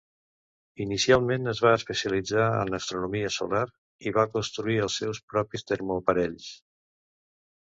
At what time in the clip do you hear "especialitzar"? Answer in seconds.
1.79-2.47